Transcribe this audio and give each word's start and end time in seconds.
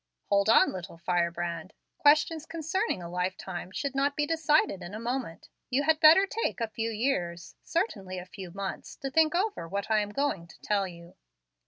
"Hold 0.29 0.49
on, 0.49 0.71
little 0.71 0.97
firebrand. 0.97 1.73
Questions 1.99 2.47
concerning 2.47 3.03
a 3.03 3.07
lifetime 3.07 3.69
should 3.69 3.93
not 3.93 4.15
be 4.15 4.25
decided 4.25 4.81
in 4.81 4.95
a 4.95 4.99
moment. 4.99 5.47
You 5.69 5.83
had 5.83 5.99
better 5.99 6.25
take 6.25 6.59
a 6.59 6.69
few 6.69 6.89
years 6.89 7.55
certainly, 7.63 8.17
a 8.17 8.25
few 8.25 8.49
months 8.49 8.95
to 8.95 9.11
think 9.11 9.35
over 9.35 9.67
what 9.67 9.91
I 9.91 9.99
am 9.99 10.09
going 10.09 10.47
to 10.47 10.59
tell 10.61 10.87
you. 10.87 11.13